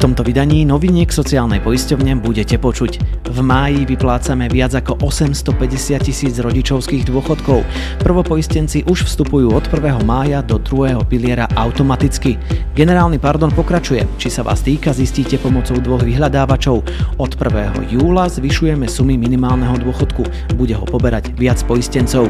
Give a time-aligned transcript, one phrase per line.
[0.00, 3.20] Tomto vydaní noviniek sociálnej poisťovne budete počuť.
[3.28, 7.60] V máji vyplácame viac ako 850 tisíc rodičovských dôchodkov.
[8.00, 10.00] Prvopoistenci už vstupujú od 1.
[10.08, 12.40] mája do druhého piliera automaticky.
[12.72, 14.08] Generálny pardon pokračuje.
[14.16, 16.80] Či sa vás týka, zistíte pomocou dvoch vyhľadávačov.
[17.20, 17.92] Od 1.
[17.92, 20.24] júla zvyšujeme sumy minimálneho dôchodku.
[20.56, 22.24] Bude ho poberať viac poistencov.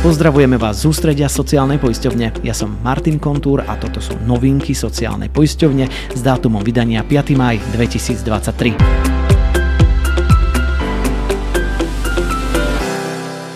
[0.00, 2.40] Pozdravujeme vás z ústredia sociálnej poisťovne.
[2.40, 7.36] Ja som Martin Kontúr a toto sú novinky sociálnej poisťovne s dátumom vydania 5.
[7.36, 9.19] maj 2023.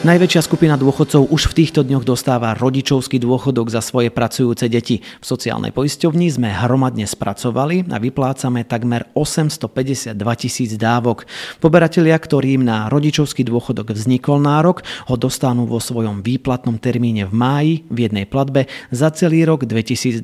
[0.05, 5.01] Najväčšia skupina dôchodcov už v týchto dňoch dostáva rodičovský dôchodok za svoje pracujúce deti.
[5.01, 11.25] V sociálnej poisťovni sme hromadne spracovali a vyplácame takmer 852 tisíc dávok.
[11.57, 17.73] Poberatelia, ktorým na rodičovský dôchodok vznikol nárok, ho dostanú vo svojom výplatnom termíne v máji
[17.89, 20.21] v jednej platbe za celý rok 2023.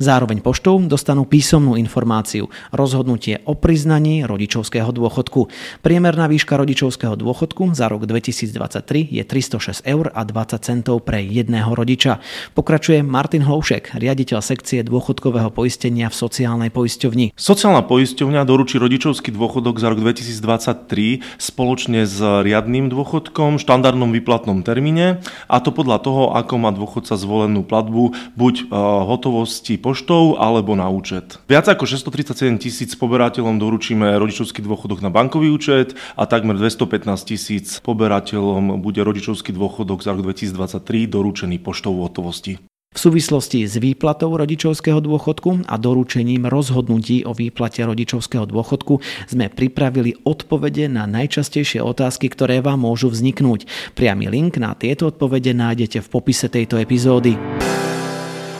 [0.00, 5.52] Zároveň poštou dostanú písomnú informáciu, rozhodnutie o priznaní rodičovského dôchodku.
[5.84, 11.74] Priemerná výška rodičovského dôchodku za rok 2023 je 306 eur a 20 centov pre jedného
[11.74, 12.22] rodiča.
[12.54, 17.34] Pokračuje Martin Hloušek, riaditeľ sekcie dôchodkového poistenia v sociálnej poisťovni.
[17.34, 24.62] Sociálna poisťovňa doručí rodičovský dôchodok za rok 2023 spoločne s riadným dôchodkom v štandardnom výplatnom
[24.62, 28.64] termíne a to podľa toho, ako má dôchodca zvolenú platbu buď e,
[29.06, 31.40] hotovosti poštou alebo na účet.
[31.48, 37.66] Viac ako 637 tisíc poberateľom doručíme rodičovský dôchodok na bankový účet a takmer 215 tisíc
[37.80, 42.60] poberateľom bude rodičovský dôchodok za rok 2023 doručený poštou hotovosti.
[42.96, 50.16] V súvislosti s výplatou rodičovského dôchodku a doručením rozhodnutí o výplate rodičovského dôchodku sme pripravili
[50.24, 53.68] odpovede na najčastejšie otázky, ktoré vám môžu vzniknúť.
[53.92, 57.36] Priamy link na tieto odpovede nájdete v popise tejto epizódy.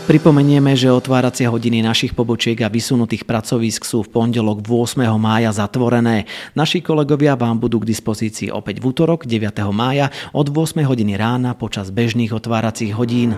[0.06, 5.02] Pripomenieme, že otváracie hodiny našich pobočiek a vysunutých pracovísk sú v pondelok 8.
[5.18, 6.30] mája zatvorené.
[6.54, 9.50] Naši kolegovia vám budú k dispozícii opäť v útorok 9.
[9.74, 13.34] mája od 8 hodiny rána počas bežných otváracích hodín.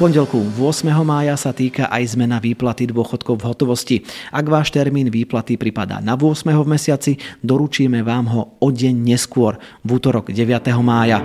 [0.00, 0.96] pondelku 8.
[1.04, 3.96] mája sa týka aj zmena výplaty dôchodkov v hotovosti.
[4.32, 6.40] Ak váš termín výplaty pripadá na 8.
[6.56, 10.72] v mesiaci, doručíme vám ho o deň neskôr, v útorok 9.
[10.80, 11.20] mája.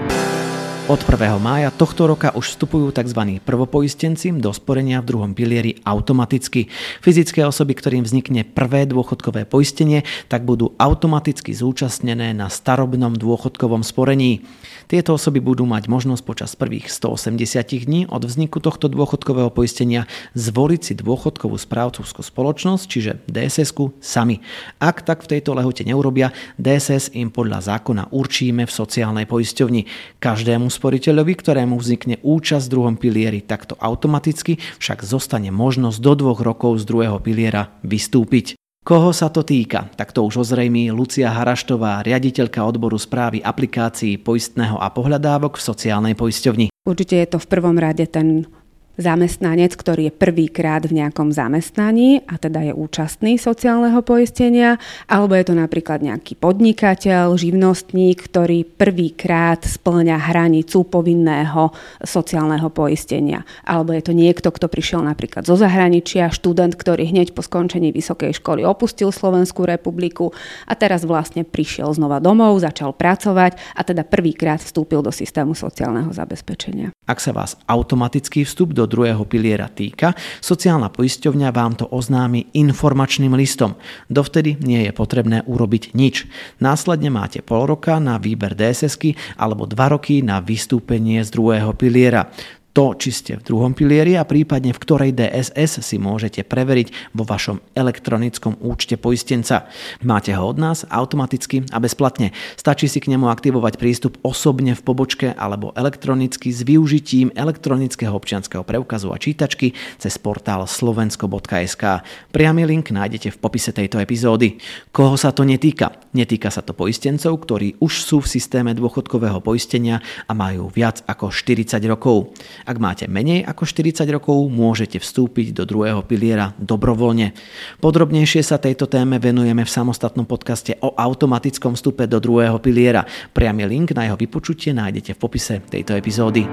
[0.84, 1.40] Od 1.
[1.40, 3.40] mája tohto roka už vstupujú tzv.
[3.40, 6.68] prvopoistenci do sporenia v druhom pilieri automaticky.
[7.00, 14.44] Fyzické osoby, ktorým vznikne prvé dôchodkové poistenie, tak budú automaticky zúčastnené na starobnom dôchodkovom sporení.
[14.92, 20.04] Tieto osoby budú mať možnosť počas prvých 180 dní od vzniku tohto dôchodkového poistenia
[20.36, 23.72] zvoliť si dôchodkovú správcovskú spoločnosť, čiže dss
[24.04, 24.44] sami.
[24.84, 29.88] Ak tak v tejto lehote neurobia, DSS im podľa zákona určíme v sociálnej poisťovni.
[30.20, 36.42] Každému sporiteľovi, ktorému vznikne účasť v druhom pilieri, takto automaticky však zostane možnosť do dvoch
[36.42, 38.58] rokov z druhého piliera vystúpiť.
[38.84, 39.88] Koho sa to týka?
[39.96, 46.14] Tak to už ozrejmí Lucia Haraštová, riaditeľka odboru správy aplikácií poistného a pohľadávok v sociálnej
[46.20, 46.68] poisťovni.
[46.84, 48.44] Určite je to v prvom rade ten
[48.94, 54.78] zamestnanec, ktorý je prvýkrát v nejakom zamestnaní a teda je účastný sociálneho poistenia,
[55.10, 61.74] alebo je to napríklad nejaký podnikateľ, živnostník, ktorý prvýkrát splňa hranicu povinného
[62.06, 63.42] sociálneho poistenia.
[63.66, 68.38] Alebo je to niekto, kto prišiel napríklad zo zahraničia, študent, ktorý hneď po skončení vysokej
[68.38, 70.30] školy opustil Slovenskú republiku
[70.70, 76.14] a teraz vlastne prišiel znova domov, začal pracovať a teda prvýkrát vstúpil do systému sociálneho
[76.14, 76.94] zabezpečenia.
[77.04, 83.34] Ak sa vás automatický vstup do druhého piliera týka, sociálna poisťovňa vám to oznámi informačným
[83.34, 83.76] listom.
[84.08, 86.26] Dovtedy nie je potrebné urobiť nič.
[86.60, 88.96] Následne máte pol roka na výber dss
[89.36, 92.30] alebo dva roky na vystúpenie z druhého piliera
[92.74, 97.22] to, či ste v druhom pilieri a prípadne v ktorej DSS si môžete preveriť vo
[97.22, 99.70] vašom elektronickom účte poistenca.
[100.02, 102.34] Máte ho od nás automaticky a bezplatne.
[102.58, 108.66] Stačí si k nemu aktivovať prístup osobne v pobočke alebo elektronicky s využitím elektronického občianského
[108.66, 112.04] preukazu a čítačky cez portál slovensko.sk.
[112.34, 114.58] Priamy link nájdete v popise tejto epizódy.
[114.90, 116.03] Koho sa to netýka?
[116.14, 119.98] Netýka sa to poistencov, ktorí už sú v systéme dôchodkového poistenia
[120.30, 122.38] a majú viac ako 40 rokov.
[122.70, 127.34] Ak máte menej ako 40 rokov, môžete vstúpiť do druhého piliera dobrovoľne.
[127.82, 133.10] Podrobnejšie sa tejto téme venujeme v samostatnom podcaste o automatickom vstupe do druhého piliera.
[133.34, 136.46] Priamy link na jeho vypočutie nájdete v popise tejto epizódy.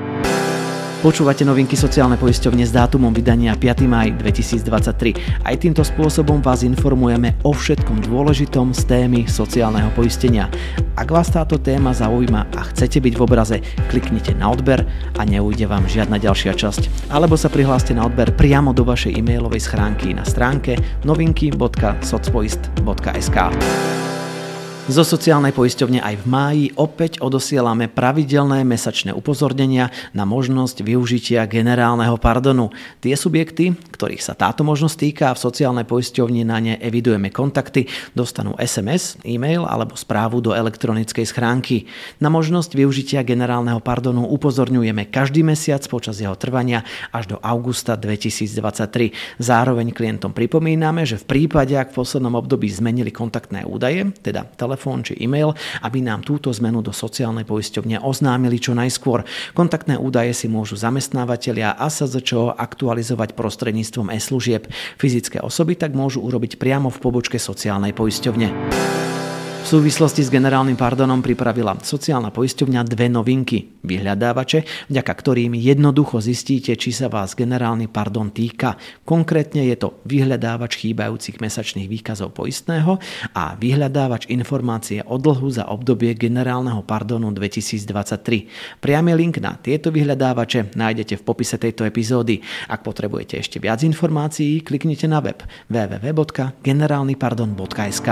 [1.01, 3.89] Počúvate novinky sociálne poisťovne s dátumom vydania 5.
[3.89, 5.49] maj 2023.
[5.49, 10.53] Aj týmto spôsobom vás informujeme o všetkom dôležitom z témy sociálneho poistenia.
[11.01, 14.85] Ak vás táto téma zaujíma a chcete byť v obraze, kliknite na odber
[15.17, 17.09] a neujde vám žiadna ďalšia časť.
[17.09, 20.77] Alebo sa prihláste na odber priamo do vašej e-mailovej schránky na stránke
[21.09, 23.39] novinky.socpoist.sk.
[24.89, 32.17] Zo sociálnej poisťovne aj v máji opäť odosielame pravidelné mesačné upozornenia na možnosť využitia generálneho
[32.17, 32.73] pardonu.
[33.05, 38.57] Tie subjekty, ktorých sa táto možnosť týka, v sociálnej poisťovni na ne evidujeme kontakty, dostanú
[38.57, 41.85] SMS, e-mail alebo správu do elektronickej schránky.
[42.17, 49.13] Na možnosť využitia generálneho pardonu upozorňujeme každý mesiac počas jeho trvania až do augusta 2023.
[49.37, 54.70] Zároveň klientom pripomíname, že v prípade, ak v poslednom období zmenili kontaktné údaje, teda telefón,
[54.71, 55.51] telefón či e-mail,
[55.83, 59.27] aby nám túto zmenu do sociálnej poisťovne oznámili čo najskôr.
[59.51, 64.71] Kontaktné údaje si môžu zamestnávateľia a SZČO aktualizovať prostredníctvom e-služieb.
[64.95, 69.20] Fyzické osoby tak môžu urobiť priamo v pobočke sociálnej poisťovne.
[69.61, 73.77] V súvislosti s generálnym pardonom pripravila sociálna poisťovňa dve novinky.
[73.85, 78.81] Vyhľadávače, vďaka ktorým jednoducho zistíte, či sa vás generálny pardon týka.
[79.05, 82.99] Konkrétne je to vyhľadávač chýbajúcich mesačných výkazov poistného
[83.37, 88.81] a vyhľadávač informácie o dlhu za obdobie generálneho pardonu 2023.
[88.81, 92.41] Priamy link na tieto vyhľadávače nájdete v popise tejto epizódy.
[92.67, 98.09] Ak potrebujete ešte viac informácií, kliknite na web www.generálnypardon.sk.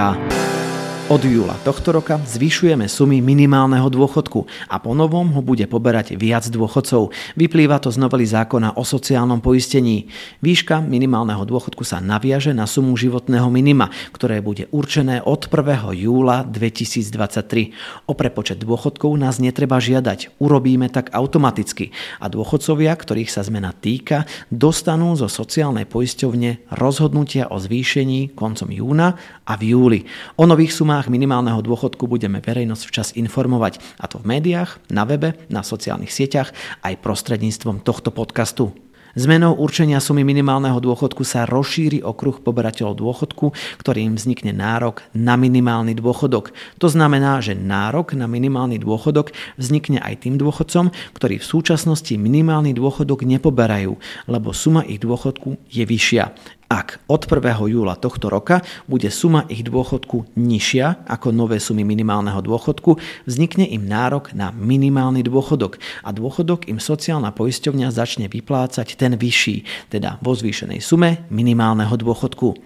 [1.08, 6.44] Od júla tohto roka zvyšujeme sumy minimálneho dôchodku a po novom ho bude poberať viac
[6.52, 7.16] dôchodcov.
[7.32, 10.12] Vyplýva to z novely zákona o sociálnom poistení.
[10.44, 15.96] Výška minimálneho dôchodku sa naviaže na sumu životného minima, ktoré bude určené od 1.
[15.96, 18.04] júla 2023.
[18.04, 21.88] O prepočet dôchodkov nás netreba žiadať, urobíme tak automaticky
[22.20, 29.16] a dôchodcovia, ktorých sa zmena týka, dostanú zo sociálnej poisťovne rozhodnutia o zvýšení koncom júna
[29.48, 30.00] a v júli.
[30.36, 35.06] O nových sumách zmenách minimálneho dôchodku budeme verejnosť včas informovať, a to v médiách, na
[35.06, 36.50] webe, na sociálnych sieťach,
[36.82, 38.74] aj prostredníctvom tohto podcastu.
[39.14, 45.94] Zmenou určenia sumy minimálneho dôchodku sa rozšíri okruh poberateľov dôchodku, ktorým vznikne nárok na minimálny
[45.94, 46.50] dôchodok.
[46.82, 52.74] To znamená, že nárok na minimálny dôchodok vznikne aj tým dôchodcom, ktorí v súčasnosti minimálny
[52.74, 53.94] dôchodok nepoberajú,
[54.26, 56.57] lebo suma ich dôchodku je vyššia.
[56.68, 57.64] Ak od 1.
[57.64, 63.88] júla tohto roka bude suma ich dôchodku nižšia ako nové sumy minimálneho dôchodku, vznikne im
[63.88, 70.36] nárok na minimálny dôchodok a dôchodok im sociálna poisťovňa začne vyplácať ten vyšší, teda vo
[70.36, 72.60] zvýšenej sume minimálneho dôchodku.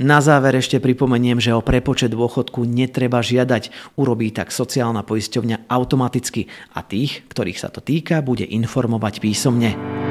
[0.00, 6.48] Na záver ešte pripomeniem, že o prepočet dôchodku netreba žiadať, urobí tak sociálna poisťovňa automaticky
[6.72, 10.01] a tých, ktorých sa to týka, bude informovať písomne.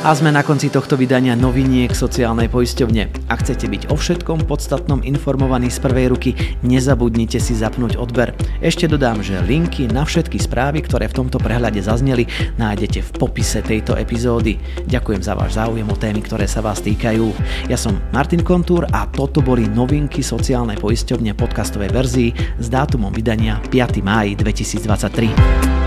[0.00, 3.28] A sme na konci tohto vydania noviniek sociálnej poisťovne.
[3.28, 6.32] Ak chcete byť o všetkom podstatnom informovaní z prvej ruky,
[6.64, 8.32] nezabudnite si zapnúť odber.
[8.64, 12.24] Ešte dodám, že linky na všetky správy, ktoré v tomto prehľade zazneli,
[12.56, 14.56] nájdete v popise tejto epizódy.
[14.88, 17.36] Ďakujem za váš záujem o témy, ktoré sa vás týkajú.
[17.68, 23.60] Ja som Martin Kontúr a toto boli novinky sociálnej poisťovne podcastovej verzii s dátumom vydania
[23.68, 24.00] 5.
[24.00, 25.79] máj 2023.